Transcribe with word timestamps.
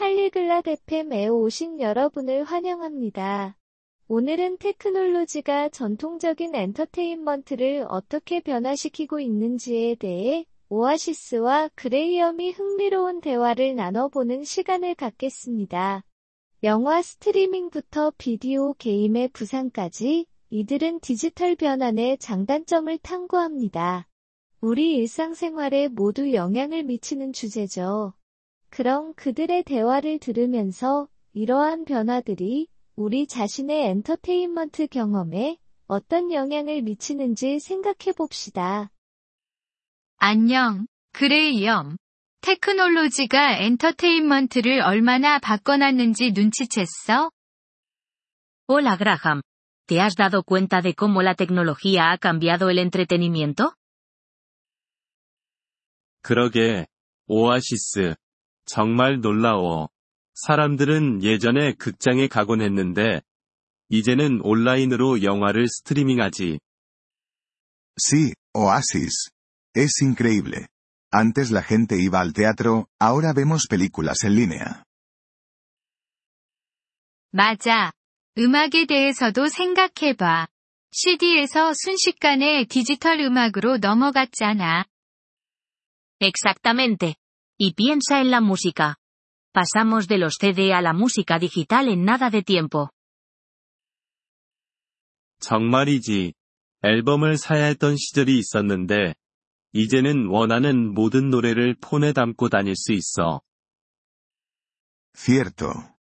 Polyglot 0.00 0.66
FM에 0.66 1.28
오신 1.28 1.78
여러분을 1.78 2.44
환영합니다. 2.44 3.58
오늘은 4.08 4.56
테크놀로지가 4.56 5.68
전통적인 5.68 6.54
엔터테인먼트를 6.54 7.84
어떻게 7.86 8.40
변화시키고 8.40 9.20
있는지에 9.20 9.96
대해 9.96 10.46
오아시스와 10.70 11.68
그레이엄이 11.74 12.52
흥미로운 12.52 13.20
대화를 13.20 13.74
나눠보는 13.74 14.42
시간을 14.42 14.94
갖겠습니다. 14.94 16.02
영화 16.62 17.02
스트리밍부터 17.02 18.14
비디오 18.16 18.72
게임의 18.72 19.28
부상까지 19.34 20.24
이들은 20.48 21.00
디지털 21.00 21.56
변환의 21.56 22.16
장단점을 22.16 22.96
탐구합니다. 23.02 24.08
우리 24.62 24.96
일상생활에 24.96 25.88
모두 25.88 26.32
영향을 26.32 26.84
미치는 26.84 27.34
주제죠. 27.34 28.14
그럼 28.70 29.14
그들의 29.14 29.64
대화를 29.64 30.18
들으면서 30.18 31.08
이러한 31.32 31.84
변화들이 31.84 32.68
우리 32.94 33.26
자신의 33.26 33.88
엔터테인먼트 33.88 34.86
경험에 34.86 35.58
어떤 35.86 36.32
영향을 36.32 36.82
미치는지 36.82 37.58
생각해 37.58 38.12
봅시다. 38.16 38.90
안녕, 40.16 40.86
그레이엄. 41.12 41.96
테크놀로지가 42.42 43.58
엔터테인먼트를 43.58 44.80
얼마나 44.82 45.38
바꿔놨는지 45.38 46.32
눈치챘어? 46.32 47.30
Hola 48.68 48.96
Graham. 48.96 49.42
¿Te 49.86 50.00
has 50.00 50.14
dado 50.14 50.44
cuenta 50.44 50.80
de 50.80 50.94
cómo 50.94 51.22
la 51.22 51.34
tecnología 51.34 52.12
ha 52.12 52.18
cambiado 52.18 52.70
el 52.70 52.78
entretenimiento? 52.78 53.72
그러게, 56.22 56.86
오아시스. 57.26 58.14
정말 58.72 59.20
놀라워. 59.20 59.90
사람들은 60.34 61.24
예전에 61.24 61.74
극장에 61.74 62.28
가곤 62.28 62.62
했는데, 62.62 63.20
이제는 63.88 64.40
온라인으로 64.42 65.24
영화를 65.24 65.66
스트리밍하지. 65.68 66.60
Sí, 67.98 68.32
Oasis. 68.54 69.30
Es 69.76 70.02
increíble. 70.02 70.68
Antes 71.12 71.50
la 71.50 71.62
gente 71.62 71.96
iba 72.00 72.20
al 72.20 72.32
teatro, 72.32 72.86
ahora 73.00 73.32
vemos 73.34 73.66
películas 73.68 74.24
en 74.24 74.36
línea. 74.36 74.84
맞아. 77.32 77.92
음악에 78.38 78.86
대해서도 78.86 79.48
생각해봐. 79.48 80.46
CD에서 80.92 81.72
순식간에 81.74 82.66
디지털 82.66 83.18
음악으로 83.18 83.78
넘어갔잖아. 83.78 84.84
Exactamente. 86.20 87.14
Y 87.59 87.73
piensa 87.73 88.21
en 88.21 88.31
la 88.31 88.41
música. 88.41 88.97
Pasamos 89.53 90.07
de 90.07 90.17
los 90.17 90.35
CD 90.39 90.73
a 90.73 90.81
la 90.81 90.93
música 90.93 91.39
digital 91.39 91.87
en 91.87 92.03
nada 92.03 92.29
de 92.29 92.43
tiempo. 92.43 92.89
정말이지. 95.39 96.33
앨범을 96.81 97.37
사야 97.37 97.65
했던 97.65 97.95
시절이 97.97 98.37
있었는데, 98.37 99.15
이제는 99.73 100.27
원하는 100.27 100.93
모든 100.93 101.29
노래를 101.29 101.75
폰에 101.81 102.13
담고 102.13 102.49
다닐 102.49 102.75
수 102.75 102.93
있어. 102.93 103.41
Cierto. 105.15 105.95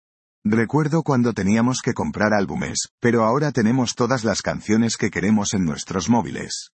Recuerdo 0.43 1.03
cuando 1.03 1.33
teníamos 1.33 1.81
que 1.81 1.93
comprar 1.93 2.33
álbumes, 2.33 2.89
pero 2.99 3.23
ahora 3.23 3.51
tenemos 3.51 3.93
todas 3.95 4.23
las 4.23 4.41
canciones 4.41 4.97
que 4.97 5.11
queremos 5.11 5.53
en 5.53 5.65
nuestros 5.65 6.09
móviles. 6.09 6.71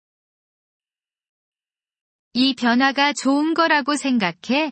이 2.40 2.54
변화가 2.54 3.14
좋은 3.14 3.52
거라고 3.52 3.96
생각해? 3.96 4.70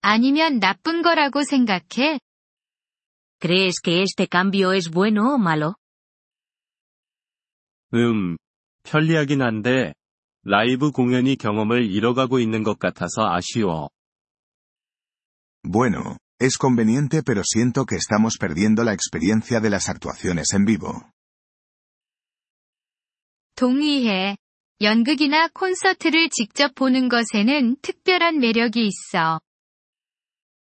아니면 0.00 0.60
나쁜 0.60 1.02
거라고 1.02 1.44
생각해? 1.44 2.18
¿Crees 3.38 3.82
que 3.84 4.00
este 4.00 4.26
cambio 4.26 4.72
es 4.72 4.90
bueno 4.90 5.34
o 5.34 5.36
malo? 5.36 5.74
음, 7.92 8.38
편리하긴 8.84 9.42
한데, 9.42 9.92
라이브 10.44 10.90
공연이 10.90 11.36
경험을 11.36 11.84
잃어가고 11.84 12.38
있는 12.38 12.62
것 12.62 12.78
같아서 12.78 13.28
아쉬워. 13.30 13.90
Bueno, 15.62 16.16
es 16.40 16.56
conveniente 16.56 17.22
pero 17.22 17.42
siento 17.44 17.84
que 17.84 17.96
estamos 17.96 18.38
perdiendo 18.38 18.84
la 18.84 18.94
experiencia 18.94 19.60
de 19.60 19.68
las 19.68 19.90
actuaciones 19.90 20.54
en 20.54 20.64
vivo. 20.64 21.12
동의해. 23.54 24.38
연극이나 24.82 25.46
콘서트를 25.54 26.28
직접 26.28 26.74
보는 26.74 27.08
것에는 27.08 27.76
특별한 27.82 28.40
매력이 28.40 28.84
있어. 28.84 29.38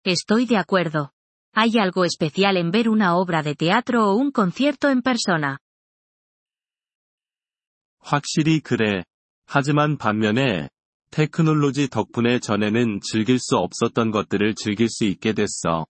Estoy 0.05 0.47
de 0.47 0.57
acuerdo. 0.57 1.13
Hay 1.55 1.79
algo 1.79 2.05
especial 2.05 2.57
en 2.57 2.73
ver 2.73 2.89
una 2.89 3.15
obra 3.15 3.45
de 3.45 3.55
teatro 3.55 4.11
o 4.11 4.17
un 4.17 4.33
concierto 4.33 4.91
en 4.91 5.03
persona. 5.03 5.59
확실히 8.01 8.59
그래. 8.59 9.05
하지만 9.47 9.97
반면에, 9.97 10.69
테크놀로지 11.13 11.89
덕분에 11.89 12.41
전에는 12.41 13.01
즐길 13.03 13.39
수 13.39 13.59
없었던 13.59 14.11
것들을 14.11 14.57
즐길 14.57 14.89
수 14.89 15.05
있게 15.05 15.35
됐어. 15.35 15.87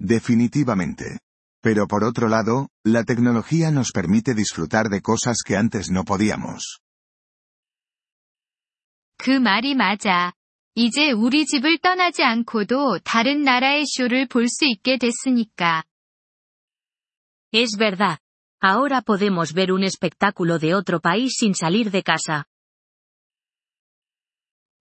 Definitivamente. 0.00 1.18
Pero 1.61 1.87
por 1.87 2.03
otro 2.03 2.27
lado, 2.27 2.69
la 2.83 3.03
tecnología 3.03 3.71
nos 3.71 3.91
permite 3.91 4.33
disfrutar 4.33 4.89
de 4.89 5.01
cosas 5.01 5.37
que 5.45 5.55
antes 5.55 5.89
no 5.89 6.03
podíamos. 6.03 6.79
그 9.17 9.31
말이 9.39 9.73
맞아. 9.73 10.33
이제 10.75 11.11
우리 11.11 11.45
집을 11.45 11.77
떠나지 11.77 12.23
않고도 12.23 12.99
다른 13.03 13.43
나라의 13.43 13.85
쇼를 13.85 14.27
볼 14.27 14.47
수 14.47 14.65
있게 14.65 14.97
됐으니까. 14.97 15.83
Es 17.53 17.77
verdad. 17.77 18.17
Ahora 18.59 19.01
podemos 19.01 19.53
ver 19.53 19.71
un 19.71 19.83
espectáculo 19.83 20.57
de 20.57 20.73
otro 20.73 20.99
país 20.99 21.35
sin 21.39 21.53
salir 21.53 21.91
de 21.91 22.01
casa. 22.01 22.45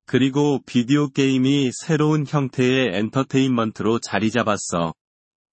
그리고 0.06 0.62
비디오 0.66 1.10
게임이 1.10 1.72
새로운 1.74 2.26
형태의 2.28 2.96
엔터테인먼트로 2.98 4.00
자리 4.00 4.32
잡았어. 4.32 4.94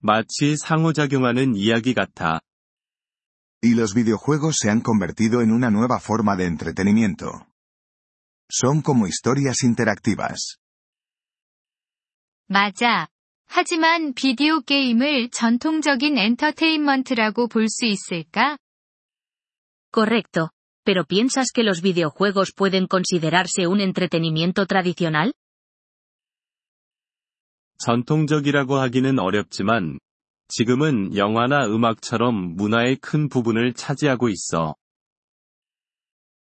마치 0.03 0.57
상호작용하는 0.57 1.55
이야기 1.55 1.95
같아. 1.95 2.41
Y 3.63 3.75
los 3.75 3.93
videojuegos 3.95 4.57
se 4.61 4.71
han 4.71 4.81
convertido 4.81 5.43
en 5.43 5.51
una 5.51 5.71
nueva 5.71 5.99
forma 5.99 6.37
de 6.37 6.47
entretenimiento. 6.47 7.47
Son 8.51 8.83
como 8.83 9.07
historias 9.07 9.65
interactivas. 9.65 10.59
맞아. 12.47 13.09
하지만 13.47 14.15
비디오 14.15 14.61
게임을 14.61 15.31
전통적인 15.31 16.19
엔터테인먼트라고 16.19 17.49
볼 17.49 17.67
수 17.69 17.87
있을까? 17.87 18.59
Correcto. 19.91 20.51
¿Pero 20.85 21.05
piensas 21.05 21.51
que 21.53 21.65
los 21.65 21.83
videojuegos 21.83 22.53
pueden 22.55 22.87
considerarse 22.87 23.67
un 23.67 23.81
entretenimiento 23.81 24.67
tradicional? 24.67 25.35
전통적이라고 27.80 28.76
하기는 28.78 29.20
어렵지만, 29.20 30.00
지금은 30.48 31.16
영화나 31.16 31.66
음악처럼 31.66 32.56
문화의 32.56 32.98
큰 32.98 33.30
부분을 33.30 33.74
차지하고 33.74 34.30
있어. 34.30 34.76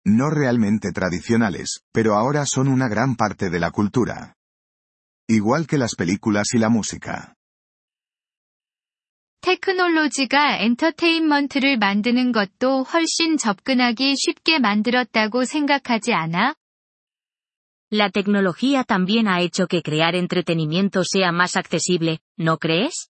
No 0.07 0.31
realmente 0.31 0.93
tradicionales, 0.93 1.81
pero 1.93 2.17
ahora 2.17 2.45
son 2.47 2.69
una 2.69 2.89
gran 2.89 3.17
parte 3.17 3.51
de 3.51 3.59
la 3.59 3.71
cultura. 3.71 4.35
Igual 5.29 5.67
que 5.67 5.79
las 5.79 5.95
películas 5.95 6.49
y 6.55 6.59
la 6.59 6.71
música. 6.71 7.35
테크놀로지가 9.43 10.59
엔터테인먼트를 10.59 11.79
만드는 11.79 12.33
것도 12.33 12.83
훨씬 12.83 13.39
접근하기 13.39 14.15
쉽게 14.17 14.59
만들었다고 14.59 15.45
생각하지 15.45 16.13
않아? 16.13 16.55
La 17.92 18.10
tecnología 18.10 18.84
también 18.84 19.28
ha 19.28 19.42
hecho 19.42 19.68
que 19.68 19.82
crear 19.82 20.16
entretenimiento 20.16 21.04
sea 21.04 21.32
más 21.32 21.56
accesible, 21.56 22.20
¿no 22.38 22.58
crees? 22.58 23.10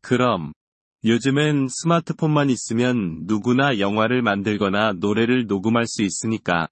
그럼, 0.00 0.52
요즘엔 1.04 1.68
스마트폰만 1.68 2.50
있으면 2.50 3.26
누구나 3.26 3.78
영화를 3.78 4.22
만들거나 4.22 4.94
노래를 4.94 5.46
녹음할 5.46 5.86
수 5.86 6.02
있으니까. 6.02 6.68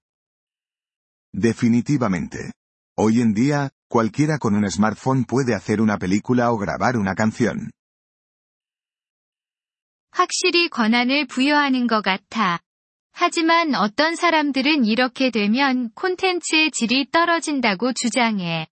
Definitivamente. 1.33 2.51
Hoy 2.97 3.21
en 3.21 3.33
día, 3.33 3.69
cualquiera 3.87 4.39
con 4.39 4.55
un 4.55 4.65
smartphone 4.71 5.25
puede 5.25 5.53
hacer 5.53 5.81
una 5.81 5.97
película 5.97 6.51
o 6.51 6.57
grabar 6.57 6.97
una 6.97 7.13
canción. 7.13 7.69
확실히 10.11 10.67
권한을 10.69 11.27
부여하는 11.27 11.85
것 11.85 12.01
같아. 12.01 12.59
하지만 13.11 13.73
어떤 13.73 14.15
사람들은 14.15 14.85
이렇게 14.85 15.31
되면 15.31 15.91
콘텐츠의 15.95 16.71
질이 16.71 17.09
떨어진다고 17.11 17.93
주장해. 17.93 18.67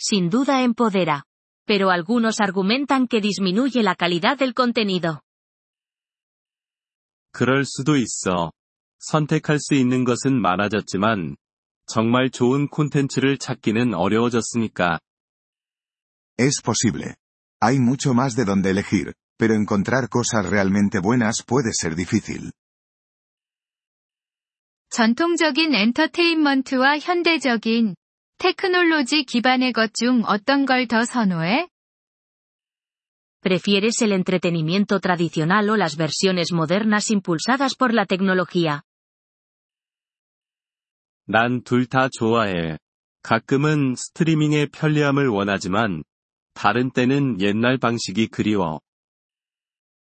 Sin 0.00 0.30
duda 0.30 0.62
empodera. 0.62 1.22
Pero 1.66 1.90
algunos 1.90 2.40
argumentan 2.40 3.06
que 3.06 3.20
disminuye 3.20 3.82
la 3.82 3.94
calidad 3.94 4.36
del 4.36 4.52
contenido. 4.52 5.20
그럴 7.32 7.64
수도 7.64 7.96
있어. 7.96 8.52
선택할 8.98 9.58
수 9.58 9.74
있는 9.74 10.04
것은 10.04 10.40
많아졌지만, 10.40 11.36
정말 11.86 12.30
좋은 12.30 12.68
콘텐츠를 12.68 13.38
찾기는 13.38 13.94
어려워졌으니까. 13.94 14.98
Es 16.38 16.60
posible. 16.62 17.14
Hay 17.60 17.78
mucho 17.78 18.12
más 18.12 18.34
de 18.34 18.44
donde 18.44 18.70
elegir, 18.70 19.14
pero 19.38 19.54
encontrar 19.54 20.08
cosas 20.08 20.50
realmente 20.50 21.00
buenas 21.00 21.42
puede 21.46 21.72
ser 21.72 21.94
difícil. 21.94 22.52
전통적인 24.89 25.75
엔터테인먼트와 25.75 26.97
현대적인 26.97 27.95
테크놀로지 28.39 29.23
기반의 29.23 29.71
것 29.71 29.93
중 29.93 30.23
어떤 30.25 30.65
걸 30.65 30.87
더 30.87 31.05
선호해? 31.05 31.67
¿Prefieres 33.41 34.01
el 34.01 34.11
entretenimiento 34.13 34.99
tradicional 34.99 35.69
o 35.69 35.77
las 35.77 35.95
versiones 35.95 36.51
modernas 36.51 37.11
impulsadas 37.11 37.75
por 37.75 37.93
la 37.93 38.05
tecnología? 38.05 38.81
난 41.27 41.61
둘 41.63 41.85
다 41.85 42.09
좋아해. 42.09 42.79
가끔은 43.21 43.93
스트리밍의 43.95 44.69
편리함을 44.69 45.27
원하지만, 45.27 46.03
다른 46.55 46.89
때는 46.91 47.39
옛날 47.39 47.77
방식이 47.77 48.27
그리워. 48.27 48.81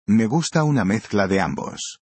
Me 0.09 0.27
gusta 0.27 0.65
una 0.65 0.83
mezcla 0.83 1.29
de 1.29 1.41
ambos. 1.41 2.02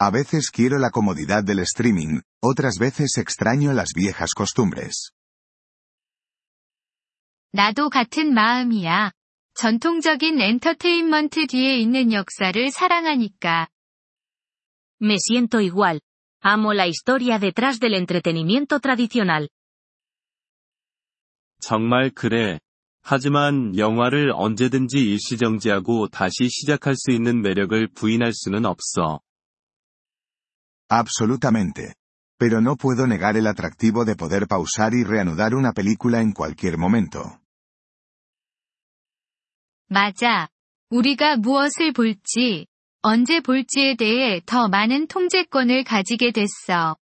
A 0.00 0.10
veces 0.10 0.50
quiero 0.50 0.78
la 0.78 0.90
comodidad 0.90 1.44
del 1.44 1.60
streaming, 1.60 2.20
otras 2.42 2.78
veces 2.78 3.16
extraño 3.16 3.72
las 3.72 3.92
viejas 3.94 4.34
costumbres. 4.36 5.12
나도 7.52 7.88
같은 7.88 8.34
마음이야. 8.34 9.12
전통적인 9.54 10.40
엔터테인먼트 10.40 11.46
뒤에 11.46 11.78
있는 11.78 12.12
역사를 12.12 12.70
사랑하니까. 12.72 13.68
Me 15.00 15.14
siento 15.14 15.60
igual. 15.60 16.00
Amo 16.40 16.72
la 16.72 16.88
historia 16.88 17.38
detrás 17.38 17.78
del 17.78 17.94
entretenimiento 17.94 18.80
tradicional. 18.80 19.48
정말 21.60 22.10
그래. 22.10 22.58
하지만 23.00 23.78
영화를 23.78 24.32
언제든지 24.34 24.98
일시정지하고 24.98 26.08
다시 26.08 26.48
시작할 26.48 26.96
수 26.96 27.12
있는 27.12 27.42
매력을 27.42 27.88
부인할 27.94 28.32
수는 28.34 28.64
없어. 28.66 29.20
Absolutamente. 30.93 31.95
Pero 32.37 32.61
no 32.61 32.77
puedo 32.77 33.05
negar 33.05 33.35
el 33.37 33.47
atractivo 33.47 34.05
de 34.05 34.15
poder 34.15 34.47
pausar 34.47 34.93
y 34.93 35.03
reanudar 35.03 35.53
una 35.53 35.73
película 35.73 36.21
en 36.21 36.31
cualquier 36.31 36.77
momento. 36.77 37.39
맞아. 39.89 40.47
우리가 40.89 41.37
무엇을 41.37 41.93
볼지, 41.93 42.67
언제 43.01 43.41
볼지에 43.41 43.95
대해 43.95 44.41
더 44.45 44.67
많은 44.67 45.07
통제권을 45.07 45.83
가지게 45.83 46.31
됐어. 46.31 46.97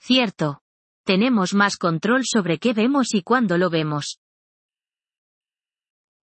Cierto. 0.00 0.58
Tenemos 1.04 1.54
más 1.54 1.76
control 1.80 2.22
sobre 2.24 2.58
qué 2.58 2.72
vemos 2.72 3.14
y 3.14 3.22
cuándo 3.22 3.56
lo 3.56 3.70
vemos. 3.70 4.18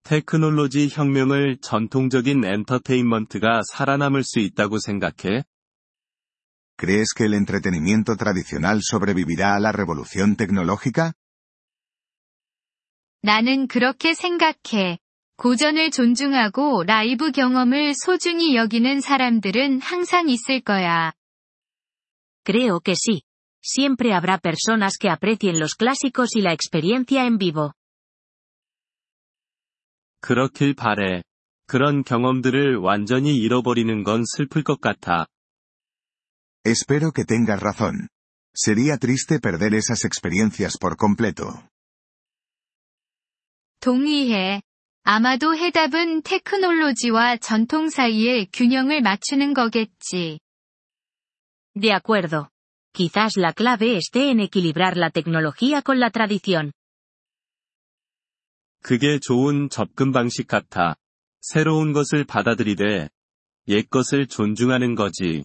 테크놀로지 0.04 0.90
혁명을 0.90 1.58
전통적인 1.62 2.44
엔터테인먼트가 2.44 3.62
살아남을 3.64 4.24
수 4.24 4.40
있다고 4.40 4.80
생각해? 4.80 5.44
¿Crees 6.78 7.14
que 7.16 7.26
el 7.26 7.34
entretenimiento 7.34 8.16
tradicional 8.16 8.80
sobrevivirá 8.82 9.56
a 9.56 9.60
la 9.60 9.72
revolución 9.72 10.36
tecnológica? 10.36 11.14
나는 13.22 13.68
그렇게 13.68 14.14
생각해. 14.14 15.00
고전을 15.36 15.92
존중하고 15.92 16.84
라이브 16.84 17.32
경험을 17.32 17.94
소중히 17.96 18.56
여기는 18.56 19.02
사람들은 19.02 19.82
항상 19.82 20.30
있을 20.30 20.62
거야. 20.62 21.14
Creo 22.46 22.80
que 22.80 22.96
sí. 22.96 23.22
Siempre 23.62 24.14
habrá 24.14 24.38
personas 24.38 24.98
que 24.98 25.10
aprecien 25.10 25.60
los 25.60 25.76
clásicos 25.76 26.36
y 26.36 26.42
la 26.42 26.54
experiencia 26.54 27.26
en 27.26 27.38
vivo. 27.38 27.74
그렇길 30.22 30.76
바래. 30.76 31.24
그런 31.68 32.04
경험들을 32.04 32.78
완전히 32.78 33.36
잃어버리는 33.36 34.04
건 34.04 34.24
슬플 34.26 34.64
것 34.64 34.82
같아. 34.82 35.28
Espero 36.65 37.13
que 37.13 37.25
tengas 37.25 37.61
razón. 37.61 38.09
Sería 38.55 38.97
triste 38.97 39.39
perder 39.39 39.75
esas 39.75 40.05
experiencias 40.05 40.79
por 40.79 40.97
completo. 40.97 41.69
동의해. 43.81 44.63
아마도 45.03 45.55
해답은 45.55 46.23
테크놀로지와 46.23 47.37
전통 47.37 47.91
사이의 47.91 48.47
균형을 48.53 49.03
맞추는 49.03 49.53
거겠지. 49.53 50.41
De 51.75 51.93
acuerdo. 51.93 52.49
Quizás 52.95 53.37
la 53.37 53.53
clave 53.53 53.99
esté 53.99 54.31
en 54.31 54.41
equilibrar 54.41 54.97
la 54.97 55.11
tecnología 55.11 55.83
con 55.83 55.99
la 55.99 56.09
tradición. 56.09 56.73
그게 58.81 59.19
좋은 59.19 59.69
접근 59.69 60.13
방식 60.13 60.47
같아. 60.47 60.97
새로운 61.43 61.93
것을 61.93 62.25
받아들이되, 62.25 63.11
옛 63.69 63.91
것을 63.91 64.27
존중하는 64.29 64.95
거지. 64.95 65.45